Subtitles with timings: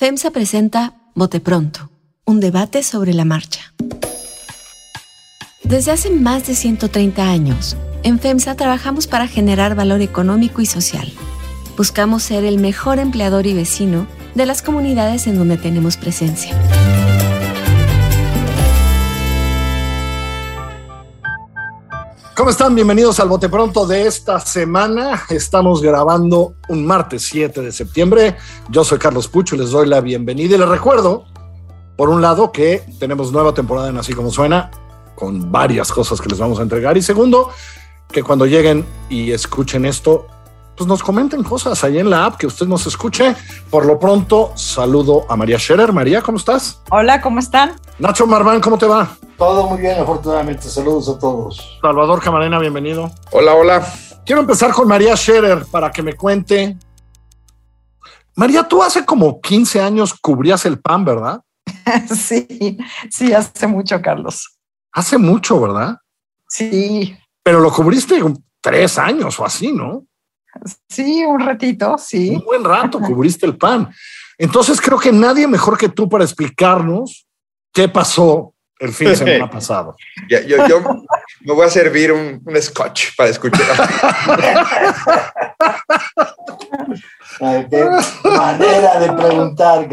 [0.00, 1.90] FEMSA presenta Bote Pronto,
[2.24, 3.74] un debate sobre la marcha.
[5.62, 11.12] Desde hace más de 130 años, en FEMSA trabajamos para generar valor económico y social.
[11.76, 16.56] Buscamos ser el mejor empleador y vecino de las comunidades en donde tenemos presencia.
[22.40, 22.74] ¿Cómo están?
[22.74, 25.24] Bienvenidos al Bote Pronto de esta semana.
[25.28, 28.34] Estamos grabando un martes 7 de septiembre.
[28.70, 31.26] Yo soy Carlos Pucho les doy la bienvenida y les recuerdo,
[31.98, 34.70] por un lado, que tenemos nueva temporada en Así Como Suena,
[35.14, 36.96] con varias cosas que les vamos a entregar.
[36.96, 37.50] Y segundo,
[38.10, 40.26] que cuando lleguen y escuchen esto,
[40.78, 43.36] pues nos comenten cosas ahí en la app, que usted nos escuche.
[43.68, 45.92] Por lo pronto, saludo a María Scherer.
[45.92, 46.80] María, ¿cómo estás?
[46.88, 47.72] Hola, ¿cómo están?
[48.00, 49.14] Nacho Marván, ¿cómo te va?
[49.36, 50.62] Todo muy bien, afortunadamente.
[50.70, 51.78] Saludos a todos.
[51.82, 53.10] Salvador Camarena, bienvenido.
[53.30, 53.86] Hola, hola.
[54.24, 56.78] Quiero empezar con María Scherer para que me cuente.
[58.36, 61.42] María, tú hace como 15 años cubrías el pan, ¿verdad?
[62.16, 62.78] sí,
[63.10, 64.58] sí, hace mucho, Carlos.
[64.92, 65.98] Hace mucho, ¿verdad?
[66.48, 67.14] Sí.
[67.42, 68.18] Pero lo cubriste
[68.62, 70.06] tres años o así, ¿no?
[70.88, 72.30] Sí, un ratito, sí.
[72.30, 73.92] Un buen rato cubriste el pan.
[74.38, 77.26] Entonces creo que nadie mejor que tú para explicarnos
[77.72, 79.96] qué pasó el fin de semana pasado.
[80.28, 80.82] yo, yo,
[81.40, 83.66] me voy a servir un, un scotch para escuchar.
[87.70, 87.88] qué
[88.24, 89.88] manera de preguntar,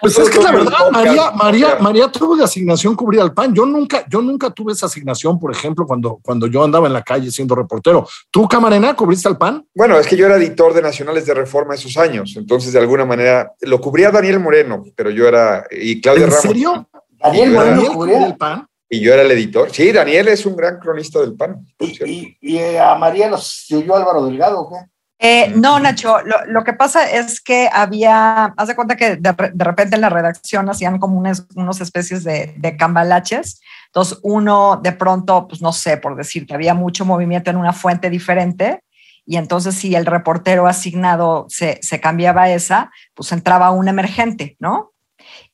[0.00, 3.54] Pues es que la verdad, María, María, María tuvo de asignación cubrir al PAN.
[3.54, 7.02] Yo nunca, yo nunca tuve esa asignación, por ejemplo, cuando, cuando yo andaba en la
[7.02, 8.06] calle siendo reportero.
[8.30, 9.66] ¿Tú, Camarena, cubriste al PAN?
[9.74, 13.04] Bueno, es que yo era editor de Nacionales de Reforma esos años, entonces de alguna
[13.04, 16.42] manera lo cubría Daniel Moreno, pero yo era y Claudia ¿En Ramos.
[16.42, 16.88] serio?
[17.22, 18.66] Daniel Moreno cubría el PAN.
[18.88, 19.70] Y yo era el editor.
[19.70, 21.64] Sí, Daniel es un gran cronista del PAN.
[21.78, 24.91] ¿Y, y, y a María los oyó Álvaro Delgado qué?
[25.24, 29.52] Eh, no, Nacho, lo, lo, que pasa es que había, haz de cuenta que de,
[29.54, 33.60] de repente en la redacción hacían como unas, unas especies de, de, cambalaches.
[33.86, 37.72] Entonces, uno de pronto, pues no sé, por decir que había mucho movimiento en una
[37.72, 38.82] fuente diferente.
[39.24, 44.90] Y entonces, si el reportero asignado se, se cambiaba esa, pues entraba un emergente, ¿no?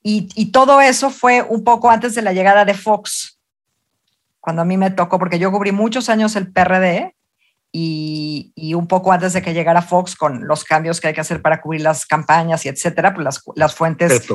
[0.03, 3.39] Y, y, todo eso fue un poco antes de la llegada de Fox,
[4.41, 7.18] cuando a mí me tocó, porque yo cubrí muchos años el PRD
[7.71, 11.21] y, y, un poco antes de que llegara Fox con los cambios que hay que
[11.21, 14.27] hacer para cubrir las campañas y etcétera, pues las, las fuentes,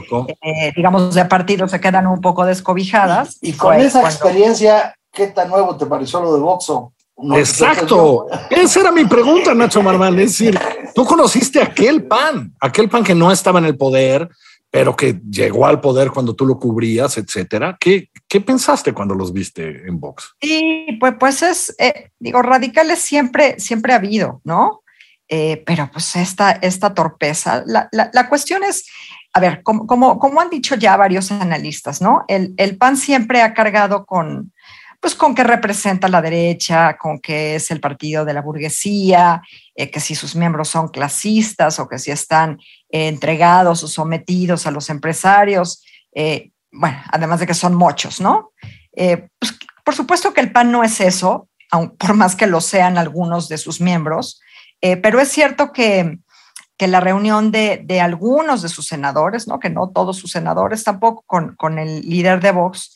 [0.41, 3.39] eh, digamos, de partido se quedan un poco descobijadas.
[3.41, 4.09] Y, y con esa cuando...
[4.09, 6.93] experiencia, ¿qué tan nuevo te pareció lo de Voxo?
[7.17, 8.27] No Exacto.
[8.49, 10.17] Esa era mi pregunta, Nacho Marmán.
[10.19, 10.59] Es decir,
[10.95, 14.29] tú conociste aquel pan, aquel pan que no estaba en el poder,
[14.73, 17.77] pero que llegó al poder cuando tú lo cubrías, etcétera.
[17.79, 20.33] ¿Qué, qué pensaste cuando los viste en Vox?
[20.41, 24.81] Sí, pues, pues es, eh, digo, radicales siempre, siempre ha habido, ¿no?
[25.29, 28.89] Eh, pero pues esta, esta torpeza, la, la, la cuestión es,
[29.31, 32.25] a ver, como, como, como, han dicho ya varios analistas, ¿no?
[32.27, 34.53] El, el PAN siempre ha cargado con,
[35.03, 39.41] pues con que representa la derecha, con que es el partido de la burguesía,
[39.75, 42.57] eh, que si sus miembros son clasistas o que si están
[42.89, 45.83] eh, entregados o sometidos a los empresarios,
[46.15, 48.53] eh, bueno, además de que son mochos, ¿no?
[48.93, 51.49] Pues, por supuesto que el PAN no es eso,
[51.99, 54.39] por más que lo sean algunos de sus miembros,
[54.79, 56.17] pero es cierto que,
[56.77, 59.59] que la reunión de, de, algunos de sus senadores, ¿no?
[59.59, 62.95] que no todos sus senadores, tampoco con, con el líder de Vox,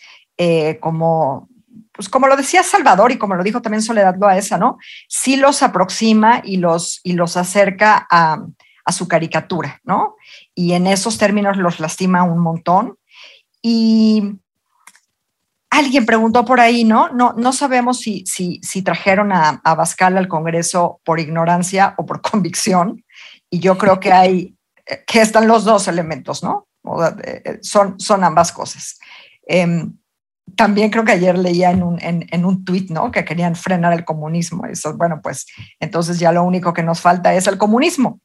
[0.79, 1.49] como
[1.97, 4.77] pues como lo decía Salvador y como lo dijo también Soledad Loaesa, ¿no?
[5.09, 8.45] Sí los aproxima y los, y los acerca a,
[8.85, 10.15] a, su caricatura, ¿no?
[10.53, 12.97] Y en esos términos los lastima un montón.
[13.63, 14.35] Y
[15.71, 17.09] alguien preguntó por ahí, ¿no?
[17.09, 22.05] No, no sabemos si, si, si trajeron a, a Bascal al Congreso por ignorancia o
[22.05, 23.03] por convicción.
[23.49, 24.55] Y yo creo que hay,
[25.07, 26.67] que están los dos elementos, ¿no?
[27.61, 28.99] Son, son ambas cosas.
[29.47, 29.87] Eh,
[30.55, 33.11] también creo que ayer leía en un, en, en un tuit, ¿no?
[33.11, 34.65] Que querían frenar el comunismo.
[34.65, 35.45] Eso, bueno, pues
[35.79, 38.21] entonces ya lo único que nos falta es el comunismo.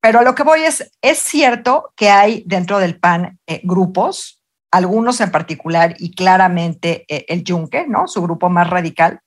[0.00, 4.42] Pero a lo que voy es, es cierto que hay dentro del PAN eh, grupos,
[4.70, 8.06] algunos en particular y claramente eh, el Yunque, ¿no?
[8.06, 9.20] Su grupo más radical,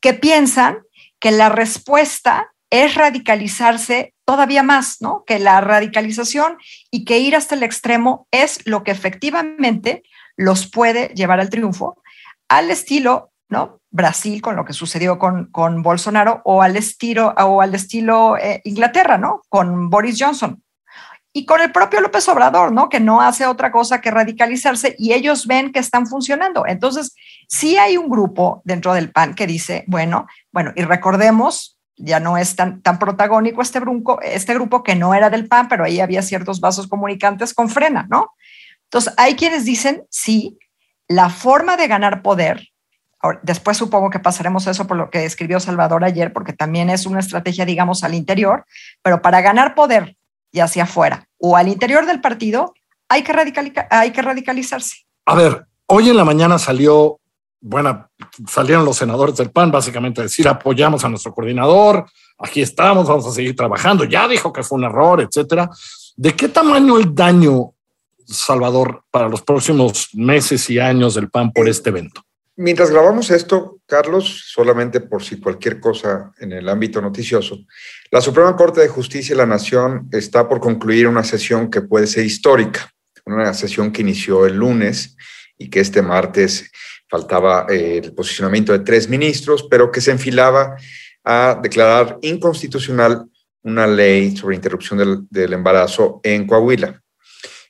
[0.00, 0.78] que piensan
[1.20, 5.22] que la respuesta es radicalizarse todavía más, ¿no?
[5.24, 6.56] Que la radicalización
[6.90, 10.02] y que ir hasta el extremo es lo que efectivamente
[10.36, 12.02] los puede llevar al triunfo,
[12.48, 13.80] al estilo, ¿no?
[13.90, 18.60] Brasil con lo que sucedió con, con Bolsonaro o al estilo, o al estilo eh,
[18.64, 19.42] Inglaterra, ¿no?
[19.48, 20.62] Con Boris Johnson.
[21.32, 22.88] Y con el propio López Obrador, ¿no?
[22.88, 26.66] Que no hace otra cosa que radicalizarse y ellos ven que están funcionando.
[26.66, 27.14] Entonces,
[27.46, 32.36] sí hay un grupo dentro del PAN que dice, bueno, bueno, y recordemos ya no
[32.36, 36.00] es tan, tan protagónico este grupo, este grupo que no era del PAN, pero ahí
[36.00, 38.34] había ciertos vasos comunicantes con frena, ¿no?
[38.96, 40.56] Entonces, hay quienes dicen, sí,
[41.06, 42.70] la forma de ganar poder,
[43.42, 47.20] después supongo que pasaremos eso por lo que escribió Salvador ayer, porque también es una
[47.20, 48.64] estrategia, digamos, al interior,
[49.02, 50.16] pero para ganar poder,
[50.50, 52.72] ya hacia afuera o al interior del partido,
[53.10, 53.34] hay que,
[53.90, 55.04] hay que radicalizarse.
[55.26, 57.20] A ver, hoy en la mañana salió,
[57.60, 58.08] bueno,
[58.48, 62.06] salieron los senadores del PAN básicamente a decir apoyamos a nuestro coordinador,
[62.38, 65.68] aquí estamos, vamos a seguir trabajando, ya dijo que fue un error, etcétera.
[66.16, 67.74] ¿De qué tamaño el daño,
[68.26, 72.22] Salvador, para los próximos meses y años del PAN por este evento?
[72.58, 77.58] Mientras grabamos esto, Carlos, solamente por si cualquier cosa en el ámbito noticioso,
[78.10, 82.06] la Suprema Corte de Justicia de la Nación está por concluir una sesión que puede
[82.06, 82.90] ser histórica,
[83.26, 85.16] una sesión que inició el lunes
[85.58, 86.70] y que este martes
[87.10, 90.76] faltaba eh, el posicionamiento de tres ministros, pero que se enfilaba
[91.24, 93.26] a declarar inconstitucional
[93.62, 97.02] una ley sobre interrupción del embarazo en Coahuila.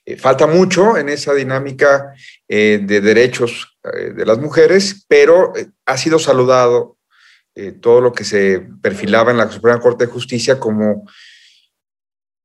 [0.07, 2.15] Eh, falta mucho en esa dinámica
[2.49, 5.53] eh, de derechos eh, de las mujeres, pero
[5.85, 6.97] ha sido saludado
[7.81, 11.09] todo lo que se perfilaba en la Suprema Corte de Justicia como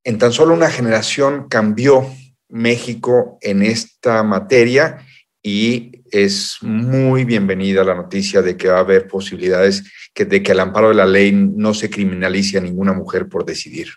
[0.06, 2.08] en tan solo una generación cambió
[2.48, 5.06] México en esta materia
[5.44, 9.84] y es muy bienvenida la noticia de que va a haber posibilidades
[10.16, 13.90] de que al amparo de la ley no se criminalice a ninguna mujer por decidir.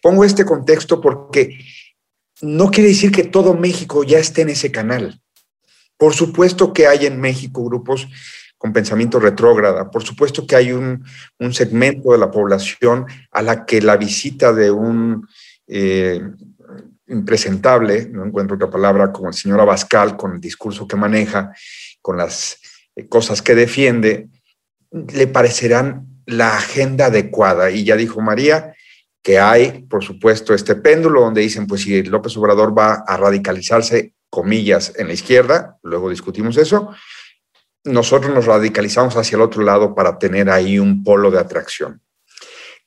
[0.00, 1.58] Pongo este contexto porque
[2.42, 5.20] no quiere decir que todo México ya esté en ese canal.
[5.96, 8.08] Por supuesto que hay en México grupos
[8.58, 11.04] con pensamiento retrógrada, por supuesto que hay un,
[11.52, 15.26] segmento de la población a la que la visita de un
[15.66, 16.20] eh,
[17.08, 21.52] impresentable, no encuentro otra palabra, como el señor Abascal, con el discurso que maneja,
[22.00, 22.58] con las
[22.94, 24.28] eh, cosas que defiende,
[24.90, 27.70] le parecerán la agenda adecuada.
[27.70, 28.74] Y ya dijo María,
[29.22, 34.14] que hay, por supuesto, este péndulo donde dicen, pues si López Obrador va a radicalizarse,
[34.28, 36.90] comillas, en la izquierda, luego discutimos eso,
[37.84, 42.00] nosotros nos radicalizamos hacia el otro lado para tener ahí un polo de atracción.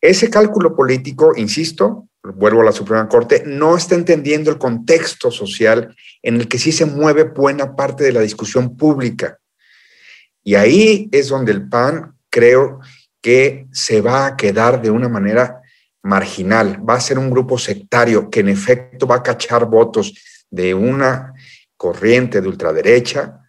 [0.01, 5.95] Ese cálculo político, insisto, vuelvo a la Suprema Corte, no está entendiendo el contexto social
[6.21, 9.39] en el que sí se mueve buena parte de la discusión pública.
[10.43, 12.79] Y ahí es donde el PAN creo
[13.21, 15.61] que se va a quedar de una manera
[16.05, 20.13] marginal, va a ser un grupo sectario que en efecto va a cachar votos
[20.51, 21.33] de una
[21.75, 23.39] corriente de ultraderecha,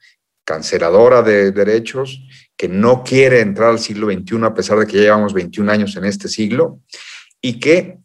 [0.43, 2.23] canceladora de derechos,
[2.57, 5.97] que no quiere entrar al siglo XXI a pesar de que ya llevamos 21 años
[5.97, 6.81] en este siglo,
[7.43, 7.99] y que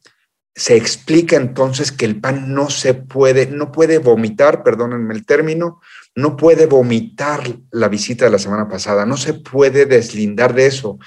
[0.53, 5.79] se explica entonces que el PAN no se puede, no puede vomitar, perdónenme el término,
[6.13, 10.99] no puede vomitar la visita de la semana pasada, no se puede deslindar de eso.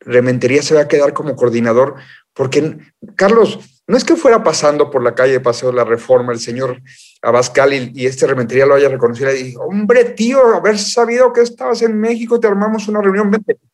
[0.00, 1.96] Rementería se va a quedar como coordinador
[2.36, 2.76] porque,
[3.16, 6.38] Carlos, no es que fuera pasando por la calle de Paseo de la Reforma el
[6.38, 6.82] señor
[7.22, 11.80] Abascal y, este rementería lo haya reconocido y dijo, hombre, tío, haber sabido que estabas
[11.80, 13.56] en México, te armamos una reunión, vente.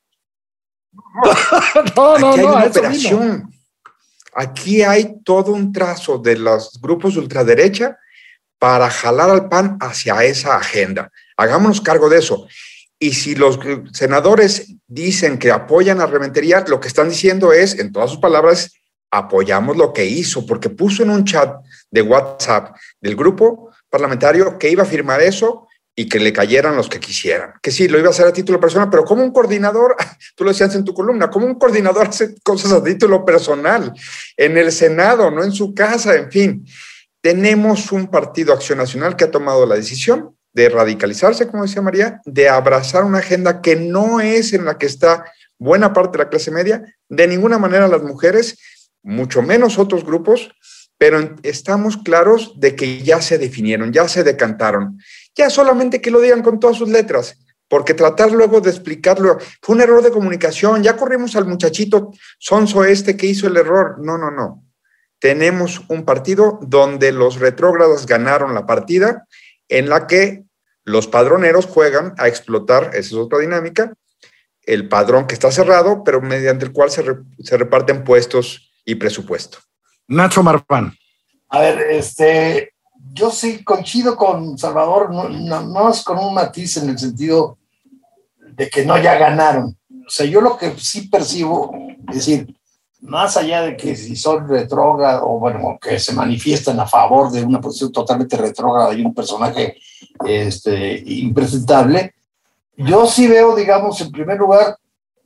[1.96, 3.50] No, no, no, hay operación.
[4.34, 7.98] Aquí hay todo un trazo de los grupos de ultraderecha
[8.58, 11.10] para jalar al PAN hacia esa agenda.
[11.36, 12.46] Hagámonos cargo de eso.
[13.02, 13.58] Y si los
[13.92, 18.74] senadores dicen que apoyan a Rementería, lo que están diciendo es, en todas sus palabras,
[19.10, 21.52] apoyamos lo que hizo, porque puso en un chat
[21.90, 25.66] de WhatsApp del grupo parlamentario que iba a firmar eso
[25.96, 27.54] y que le cayeran los que quisieran.
[27.60, 29.96] Que sí, lo iba a hacer a título personal, pero como un coordinador,
[30.36, 33.92] tú lo decías en tu columna, como un coordinador hace cosas a título personal,
[34.36, 36.64] en el Senado, no en su casa, en fin.
[37.20, 42.20] Tenemos un partido Acción Nacional que ha tomado la decisión de radicalizarse, como decía María,
[42.24, 45.24] de abrazar una agenda que no es en la que está
[45.58, 48.58] buena parte de la clase media, de ninguna manera las mujeres,
[49.02, 50.50] mucho menos otros grupos,
[50.98, 54.98] pero estamos claros de que ya se definieron, ya se decantaron,
[55.34, 59.76] ya solamente que lo digan con todas sus letras, porque tratar luego de explicarlo, fue
[59.76, 64.18] un error de comunicación, ya corrimos al muchachito sonso este que hizo el error, no,
[64.18, 64.62] no, no.
[65.18, 69.26] Tenemos un partido donde los retrógrados ganaron la partida
[69.72, 70.44] en la que
[70.84, 73.94] los padroneros juegan a explotar, esa es otra dinámica,
[74.64, 77.02] el padrón que está cerrado, pero mediante el cual se,
[77.56, 79.58] reparten puestos y presupuesto.
[80.08, 80.94] Nacho Marpán.
[81.48, 82.74] A ver, este,
[83.12, 87.58] yo sí coincido con Salvador, no, no, es con un matiz en el sentido
[88.36, 89.76] de que no ya ganaron.
[90.06, 91.74] O sea, yo lo que sí percibo,
[92.08, 92.54] es decir,
[93.02, 97.42] más allá de que si son retrógrados o bueno, que se manifiestan a favor de
[97.42, 99.76] una posición totalmente retrógrada y un personaje
[100.24, 102.14] este, impresentable,
[102.76, 104.76] yo sí veo, digamos, en primer lugar,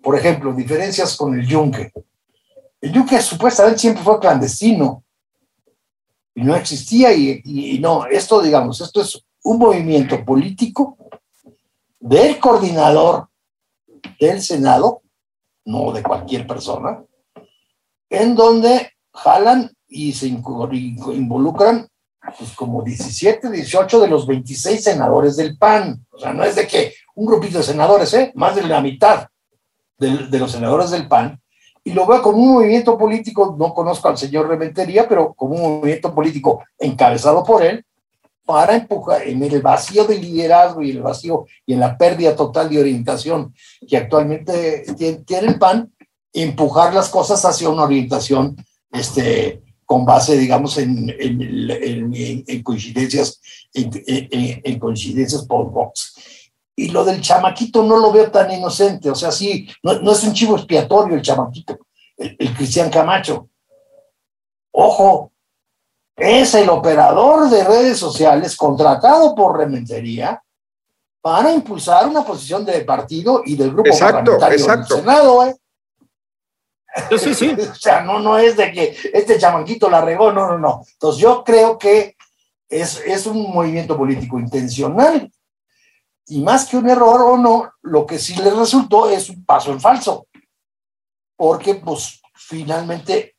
[0.03, 1.93] Por ejemplo, diferencias con el Yunque.
[2.81, 5.03] El Yunque supuestamente siempre fue clandestino
[6.35, 10.97] y no existía y, y no, esto digamos, esto es un movimiento político
[11.99, 13.29] del coordinador
[14.21, 15.03] del Senado,
[15.65, 17.03] no de cualquier persona,
[18.11, 21.89] en donde jalan y se involucran
[22.39, 26.05] pues como 17, 18 de los 26 senadores del PAN.
[26.11, 28.33] O sea, no es de que un grupito de senadores, ¿eh?
[28.35, 29.29] más de la mitad
[29.99, 31.41] de, de los senadores del PAN,
[31.85, 35.79] y lo veo como un movimiento político, no conozco al señor Rementería, pero como un
[35.79, 37.85] movimiento político encabezado por él,
[38.47, 42.71] para empujar en el vacío de liderazgo y el vacío y en la pérdida total
[42.71, 43.53] de orientación
[43.87, 45.93] que actualmente tiene el PAN,
[46.43, 48.57] empujar las cosas hacia una orientación
[48.93, 53.41] este, con base, digamos, en, en, coincidencias,
[53.73, 56.15] en, coincidencias por box.
[56.75, 60.35] Y lo del chamaquito no lo veo tan inocente, o sea, sí, no, es un
[60.35, 61.79] chivo expiatorio el chamaquito,
[62.17, 63.49] el, el Cristian Camacho.
[64.73, 65.33] Ojo,
[66.17, 70.43] es el operador de redes sociales contratado por Rementería
[71.27, 74.95] para impulsar una posición de partido y del grupo exacto, exacto.
[74.95, 75.45] del Senado.
[75.45, 75.57] ¿eh?
[77.19, 77.57] Sí, sí.
[77.71, 80.83] o sea, no, no es de que este chamanquito la regó, no, no, no.
[80.93, 82.17] Entonces yo creo que
[82.69, 85.31] es, es un movimiento político intencional
[86.29, 89.71] y más que un error o no, lo que sí le resultó es un paso
[89.73, 90.27] en falso,
[91.37, 93.37] porque pues finalmente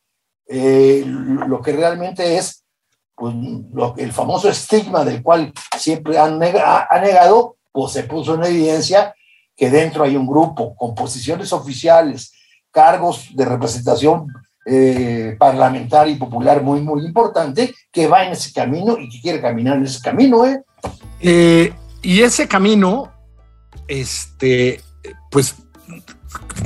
[0.47, 2.63] eh, lo que realmente es
[3.13, 3.35] pues,
[3.73, 9.13] lo, el famoso estigma del cual siempre han ha negado, pues se puso en evidencia
[9.55, 12.31] que dentro hay un grupo con posiciones oficiales,
[12.77, 14.31] cargos de representación
[14.63, 19.41] eh, parlamentaria y popular muy, muy importante, que va en ese camino y que quiere
[19.41, 20.45] caminar en ese camino.
[20.45, 20.61] ¿eh?
[21.19, 23.11] eh y ese camino,
[23.87, 24.79] este,
[25.31, 25.55] pues,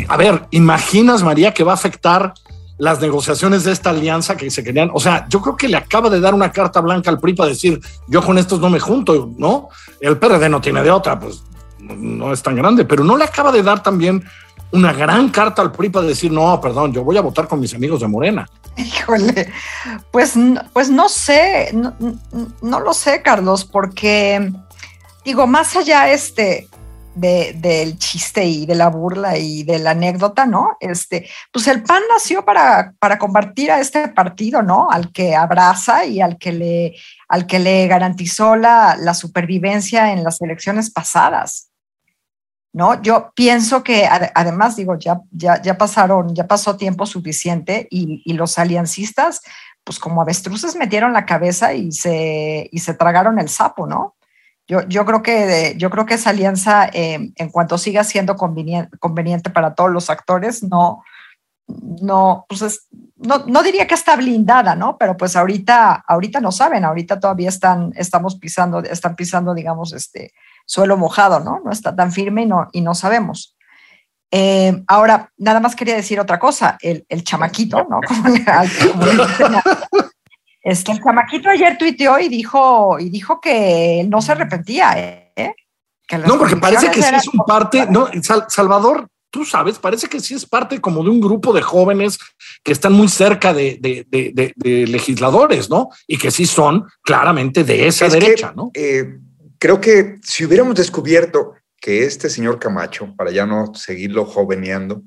[0.10, 2.34] a ver, imaginas, María, que va a afectar
[2.78, 4.92] las negociaciones de esta alianza que se querían.
[4.94, 7.50] O sea, yo creo que le acaba de dar una carta blanca al PRI para
[7.50, 9.70] decir, yo con estos no me junto, ¿no?
[10.02, 11.42] El PRD no tiene de otra, pues
[11.80, 14.24] no es tan grande, pero no le acaba de dar también
[14.72, 17.74] una gran carta al PRI para decir, no, perdón, yo voy a votar con mis
[17.74, 18.48] amigos de Morena.
[18.78, 19.52] Híjole,
[20.12, 20.36] pues,
[20.72, 24.52] pues no sé, no, lo sé, Carlos, porque
[25.26, 26.70] digo, más allá este,
[27.16, 30.78] del chiste y de la burla y de la anécdota, ¿no?
[30.80, 34.90] Este, pues el PAN nació para, para combatir a este partido, ¿no?
[34.90, 36.96] Al que abraza y al que le,
[37.28, 41.71] al que le garantizó la, la supervivencia en las elecciones pasadas.
[42.74, 43.02] ¿No?
[43.02, 48.34] Yo pienso que además, digo, ya, ya, ya pasaron, ya pasó tiempo suficiente y, y
[48.34, 49.42] los aliancistas,
[49.84, 54.16] pues como avestruces metieron la cabeza y se, y se tragaron el sapo, ¿no?
[54.88, 59.76] Yo, creo, que, yo creo que esa alianza, eh, en cuanto siga siendo conveniente, para
[59.76, 61.04] todos los actores, no,
[61.68, 62.88] no, pues
[63.18, 64.98] no, no, diría que está blindada, ¿no?
[64.98, 70.32] Pero pues ahorita, ahorita no saben, ahorita todavía están, estamos pisando, están pisando, digamos, este
[70.66, 71.62] suelo mojado, ¿no?
[71.64, 73.56] No está tan firme y no, y no sabemos.
[74.32, 78.00] Eh, ahora, nada más quería decir otra cosa, el, el chamaquito, ¿no?
[80.64, 85.56] Este, el chamaquito ayer tuiteó y dijo, y dijo que no se arrepentía, ¿eh?
[86.28, 88.08] no, porque parece que sí es un parte, no,
[88.48, 92.20] Salvador, tú sabes, parece que sí es parte como de un grupo de jóvenes
[92.64, 93.80] que están muy cerca de,
[94.88, 95.90] legisladores, ¿no?
[96.06, 98.70] Y que sí son claramente de esa derecha, ¿no?
[98.76, 99.18] Eh,
[99.62, 105.04] creo que si hubiéramos descubierto que este señor Camacho, para ya no seguirlo joveneando,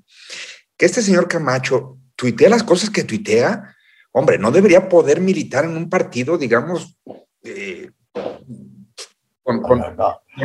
[0.76, 3.74] que este señor Camacho tuitea las cosas que tuitea,
[4.12, 6.96] hombre, no debería poder militar en un partido, digamos,
[7.42, 7.90] eh,
[9.42, 9.60] con,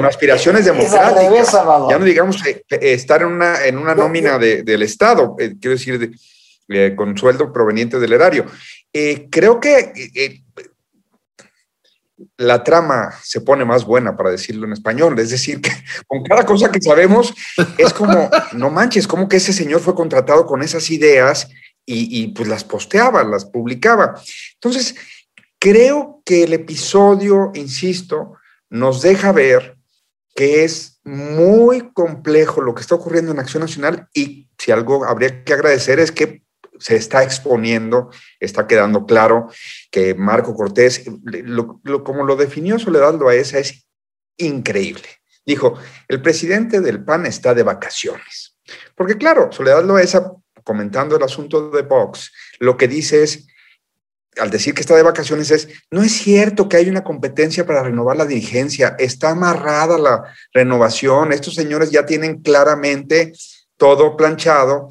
[0.03, 1.51] aspiraciones democráticas.
[1.89, 6.11] ya no digamos eh, eh, estar en una, en una nómina del Estado, quiero decir,
[6.95, 8.47] con sueldo proveniente del erario.
[9.29, 10.41] creo que
[12.37, 15.17] la trama se pone más buena, para decirlo en español.
[15.19, 15.71] Es decir, que
[16.07, 17.33] con cada cosa que sabemos
[17.77, 21.47] es como, no manches, como que ese señor fue contratado con esas ideas
[21.91, 24.21] y, pues las posteaba, las publicaba.
[24.53, 24.95] Entonces,
[25.57, 28.33] creo que el episodio, insisto,
[28.69, 29.77] nos deja ver
[30.35, 35.43] que es muy complejo lo que está ocurriendo en Acción Nacional y si algo habría
[35.43, 36.43] que agradecer es que
[36.79, 38.09] se está exponiendo,
[38.39, 39.49] está quedando claro
[39.91, 41.03] que Marco Cortés,
[42.03, 43.87] como lo definió Soledad Loaesa, es
[44.37, 45.07] increíble.
[45.45, 45.75] Dijo,
[46.07, 48.55] el presidente del PAN está de vacaciones.
[48.95, 50.33] Porque claro, Soledad Loaesa
[50.63, 53.47] comentando el asunto de Vox, lo que dice es,
[54.37, 57.83] al decir que está de vacaciones, es, no es cierto que hay una competencia para
[57.83, 63.33] renovar la dirigencia, está amarrada la renovación, estos señores ya tienen claramente
[63.77, 64.89] todo planchado,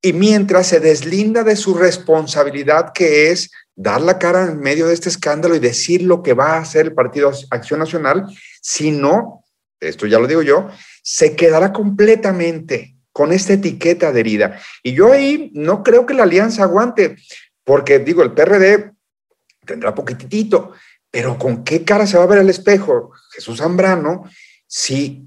[0.00, 4.94] y mientras se deslinda de su responsabilidad que es dar la cara en medio de
[4.94, 8.26] este escándalo y decir lo que va a hacer el Partido Acción Nacional,
[8.60, 9.44] si no,
[9.80, 10.68] esto ya lo digo yo,
[11.02, 14.60] se quedará completamente con esta etiqueta adherida.
[14.82, 17.16] Y yo ahí no creo que la alianza aguante,
[17.64, 18.92] porque digo, el PRD
[19.64, 20.72] tendrá poquitito,
[21.10, 24.24] pero ¿con qué cara se va a ver al espejo Jesús Zambrano
[24.66, 25.24] si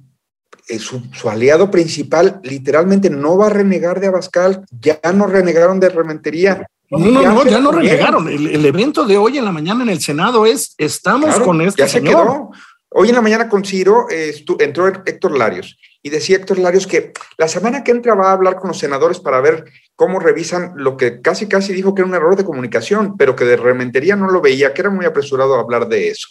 [0.71, 5.89] eh, su, aliado principal literalmente no va a renegar de Abascal, ya no renegaron de
[5.89, 6.65] Rementería.
[6.89, 8.27] No, no, no, ya no renegaron.
[8.27, 11.87] El, evento de hoy en la mañana en el Senado es, estamos con este ya
[11.87, 12.51] Se quedó.
[12.89, 17.13] Hoy en la mañana con Ciro eh, entró Héctor Larios y decía Héctor Larios que
[17.37, 20.97] la semana que entra va a hablar con los senadores para ver cómo revisan lo
[20.97, 24.29] que casi casi dijo que era un error de comunicación, pero que de Rementería no
[24.29, 26.27] lo veía, que era muy apresurado a hablar de eso.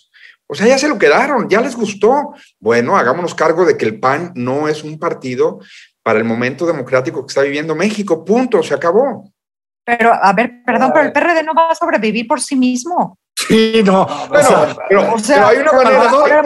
[0.51, 2.35] O sea, ya se lo quedaron, ya les gustó.
[2.59, 5.61] Bueno, hagámonos cargo de que el PAN no es un partido
[6.03, 8.25] para el momento democrático que está viviendo México.
[8.25, 9.31] Punto, se acabó.
[9.85, 13.17] Pero, a ver, perdón, pero el PRD no va a sobrevivir por sí mismo.
[13.37, 14.07] Sí, no.
[14.89, 15.15] pero,
[15.47, 15.73] hay una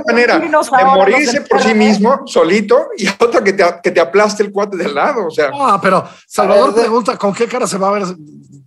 [0.06, 4.52] manera, de morirse por sí mismo, solito, y otra que te, que te aplaste el
[4.52, 5.26] cuate del lado.
[5.26, 5.50] O sea.
[5.54, 8.04] Ah, pero Salvador pregunta: ¿con qué cara se va a ver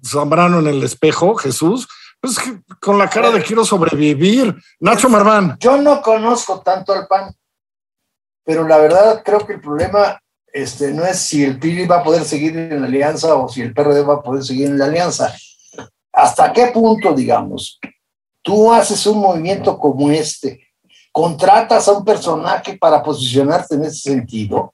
[0.03, 1.87] Zambrano en el espejo, Jesús?
[2.19, 2.37] Pues
[2.81, 4.55] con la cara de quiero sobrevivir.
[4.79, 5.57] Nacho Marván.
[5.59, 7.33] Yo no conozco tanto al PAN,
[8.43, 10.19] pero la verdad creo que el problema
[10.51, 13.61] este, no es si el PRI va a poder seguir en la alianza o si
[13.61, 15.35] el PRD va a poder seguir en la alianza.
[16.11, 17.79] ¿Hasta qué punto, digamos,
[18.41, 20.61] tú haces un movimiento como este,
[21.11, 24.73] contratas a un personaje para posicionarte en ese sentido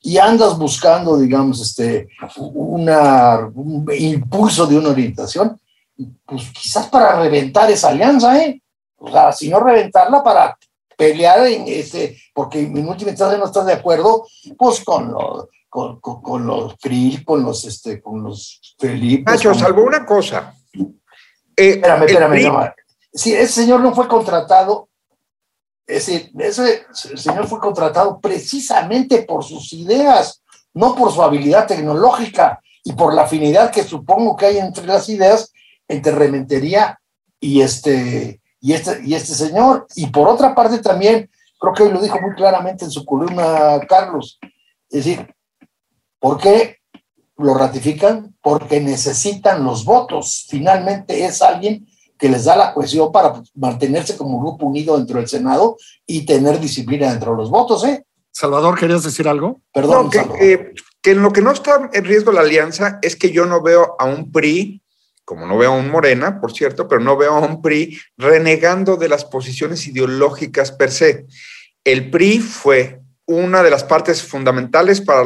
[0.00, 5.58] y andas buscando, digamos, este, una, un impulso de una orientación?
[6.24, 8.62] Pues quizás para reventar esa alianza, ¿eh?
[8.98, 10.56] O sea, si no reventarla para
[10.96, 14.26] pelear en este, porque en última instancia no estás de acuerdo,
[14.58, 19.30] pues con los con, con, los Krill, con los este, con los Felipe.
[19.30, 20.54] Nacho, salvo una cosa.
[21.54, 22.72] Eh, espérame, espérame,
[23.12, 24.88] Si ese señor no fue contratado,
[25.86, 30.42] ese, ese señor fue contratado precisamente por sus ideas,
[30.72, 35.08] no por su habilidad tecnológica y por la afinidad que supongo que hay entre las
[35.10, 35.52] ideas
[35.88, 36.98] entre Rementería
[37.40, 39.86] y este, y este, y este señor.
[39.94, 43.80] Y por otra parte también, creo que hoy lo dijo muy claramente en su columna
[43.88, 44.38] Carlos,
[44.90, 45.34] es decir,
[46.18, 46.78] ¿por qué
[47.38, 48.34] lo ratifican?
[48.40, 50.46] Porque necesitan los votos.
[50.48, 51.86] Finalmente es alguien
[52.18, 56.58] que les da la cohesión para mantenerse como grupo unido dentro del Senado y tener
[56.60, 58.04] disciplina dentro de los votos, ¿eh?
[58.32, 59.60] Salvador, ¿querías decir algo?
[59.72, 60.10] Perdón.
[60.10, 63.62] que, que, en lo que no está en riesgo la alianza es que yo no
[63.62, 64.82] veo a un PRI
[65.26, 68.96] como no veo a un Morena, por cierto, pero no veo a un PRI renegando
[68.96, 71.26] de las posiciones ideológicas per se.
[71.84, 75.24] El PRI fue una de las partes fundamentales para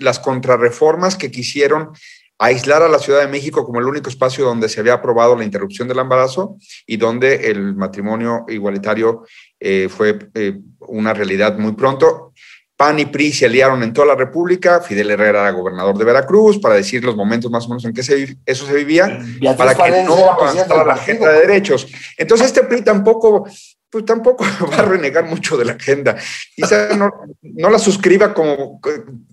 [0.00, 1.90] las contrarreformas que quisieron
[2.38, 5.44] aislar a la Ciudad de México como el único espacio donde se había aprobado la
[5.44, 9.24] interrupción del embarazo y donde el matrimonio igualitario
[9.60, 12.32] eh, fue eh, una realidad muy pronto.
[12.76, 16.58] PAN y PRI se aliaron en toda la República, Fidel Herrera era gobernador de Veracruz,
[16.58, 19.20] para decir los momentos más o menos en que eso se vivía,
[19.56, 21.86] para que no avanzara la agenda de derechos.
[22.18, 23.48] Entonces este PRI tampoco,
[23.88, 26.16] pues tampoco va a renegar mucho de la agenda.
[26.56, 27.10] Quizá no,
[27.42, 28.80] no la suscriba como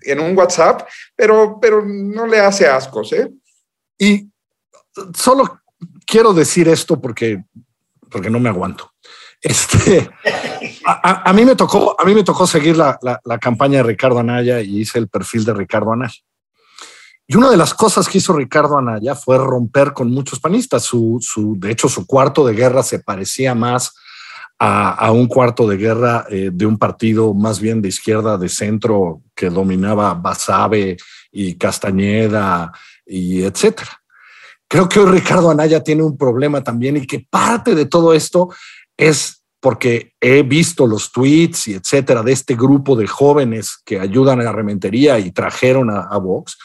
[0.02, 3.12] en un WhatsApp, pero, pero no le hace ascos.
[3.14, 3.32] ¿eh?
[3.98, 4.30] Y
[5.16, 5.62] solo
[6.06, 7.44] quiero decir esto porque,
[8.10, 8.92] porque no me aguanto.
[9.42, 10.08] Este,
[10.86, 13.00] a, mí me tocó, a mí me tocó seguir la,
[13.40, 16.20] campaña de Ricardo Anaya y hice el perfil de Ricardo Anaya.
[17.28, 20.84] Y una de las cosas que hizo Ricardo Anaya fue romper con muchos panistas.
[20.84, 21.20] Su,
[21.58, 23.96] de hecho, su cuarto de guerra se parecía más
[24.60, 29.24] a, un cuarto de guerra eh, de un partido más bien de izquierda, de centro,
[29.34, 30.98] que dominaba Basabe
[31.32, 32.72] y Castañeda
[33.06, 34.02] y etcétera.
[34.68, 38.50] Creo que hoy Ricardo Anaya tiene un problema también y que parte de todo esto
[38.98, 44.42] es porque he visto los tweets y etcétera de este grupo de jóvenes que ayudan
[44.42, 46.58] a la rementería y trajeron a, Vox,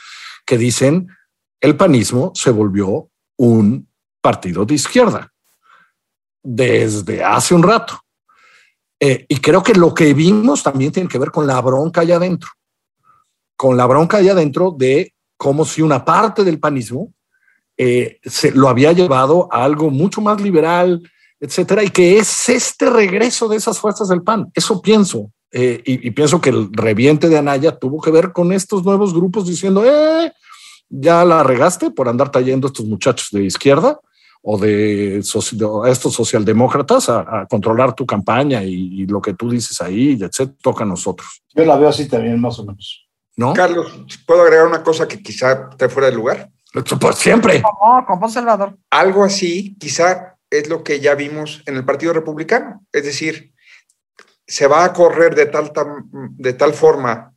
[0.47, 1.09] que dicen
[1.61, 3.89] el panismo se volvió un
[4.21, 5.31] partido de izquierda
[6.43, 8.01] desde hace un rato.
[8.99, 12.17] Eh, y creo que lo que vimos también tiene que ver con la bronca allá
[12.17, 12.49] adentro,
[13.57, 17.13] con la bronca allá adentro de como si una parte del panismo
[17.77, 21.03] eh, se lo había llevado a algo mucho más liberal,
[21.41, 24.51] etcétera, y que es este regreso de esas fuerzas del PAN.
[24.55, 25.31] Eso pienso.
[25.53, 29.47] Eh, y, pienso que el reviente de Anaya tuvo que ver con estos nuevos grupos
[29.47, 30.33] diciendo, eh,
[30.89, 33.99] ya la regaste por andar trayendo estos muchachos de izquierda
[34.43, 40.57] o de, estos socialdemócratas a, controlar tu campaña y, lo que tú dices ahí, etcétera,
[40.61, 41.43] toca a nosotros.
[41.55, 43.09] Yo la veo así también, más o menos.
[43.37, 43.53] ¿no?
[43.53, 43.93] Carlos,
[44.27, 46.51] ¿puedo agregar una cosa que quizá esté fuera de lugar?
[47.01, 47.63] Pues siempre.
[47.63, 48.77] ¿Cómo, cómo Salvador?
[48.91, 52.85] Algo así, quizá es lo que ya vimos en el Partido Republicano.
[52.93, 53.53] Es decir,
[54.47, 55.73] se va a correr de tal,
[56.13, 57.35] de tal forma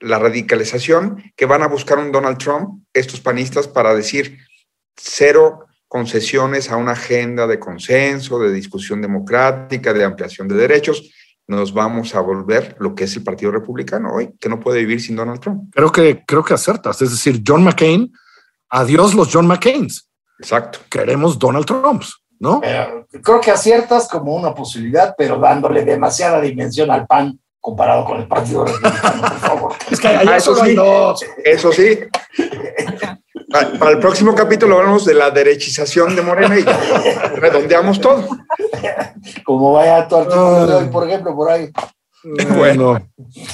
[0.00, 4.38] la radicalización que van a buscar un Donald Trump, estos panistas, para decir
[4.96, 11.10] cero concesiones a una agenda de consenso, de discusión democrática, de ampliación de derechos.
[11.48, 15.00] Nos vamos a volver lo que es el Partido Republicano hoy, que no puede vivir
[15.00, 15.72] sin Donald Trump.
[15.72, 17.00] Creo que, creo que acertas.
[17.02, 18.12] Es decir, John McCain,
[18.68, 20.10] adiós los John McCains.
[20.38, 20.80] Exacto.
[20.90, 22.14] Queremos Donald Trumps.
[22.38, 22.60] ¿No?
[22.60, 28.28] creo que aciertas como una posibilidad, pero dándole demasiada dimensión al PAN comparado con el
[28.28, 29.72] Partido Republicano, por favor.
[29.90, 30.76] Es que ah, eso, sí,
[31.44, 31.98] eso sí.
[33.78, 36.64] Para el próximo capítulo hablamos de la derechización de Morena y
[37.36, 38.24] redondeamos todo.
[39.44, 41.70] Como vaya tu artículo de hoy, por ejemplo, por ahí.
[42.56, 42.98] Bueno.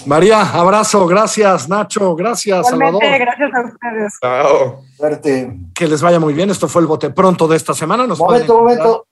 [0.06, 3.02] María, abrazo, gracias, Nacho, gracias, Salvador.
[3.02, 4.18] Gracias a ustedes.
[4.20, 4.84] Chao.
[4.96, 5.58] Suerte.
[5.74, 6.50] Que les vaya muy bien.
[6.50, 8.06] Esto fue el bote pronto de esta semana.
[8.06, 9.06] Nos momento, momento.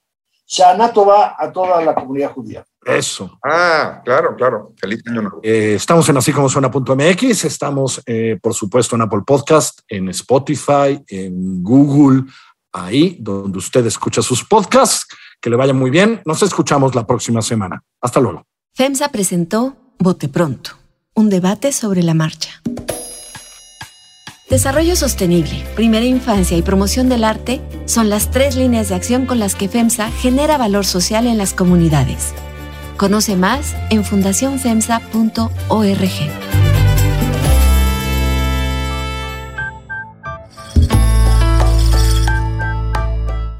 [0.47, 2.65] Shanato va a toda la comunidad judía.
[2.85, 3.39] Eso.
[3.45, 4.73] Ah, claro, claro.
[4.77, 5.41] Feliz año nuevo.
[5.43, 11.01] Eh, estamos en así como suena.mx, estamos eh, por supuesto en Apple Podcast, en Spotify,
[11.07, 12.25] en Google,
[12.73, 15.07] ahí donde usted escucha sus podcasts.
[15.41, 16.21] Que le vaya muy bien.
[16.25, 17.83] Nos escuchamos la próxima semana.
[18.01, 18.45] Hasta luego.
[18.75, 20.71] FEMSA presentó Bote Pronto,
[21.15, 22.63] un debate sobre la marcha.
[24.49, 29.39] Desarrollo sostenible, primera infancia y promoción del arte son las tres líneas de acción con
[29.39, 32.33] las que FEMSA genera valor social en las comunidades.
[32.97, 35.51] Conoce más en fundacionfemsa.org.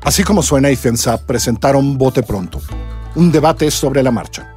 [0.03, 2.61] Así como suena y FEMSA presentaron Bote Pronto,
[3.17, 4.57] un debate sobre la marcha.